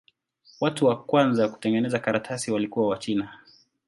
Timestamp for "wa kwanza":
0.85-1.47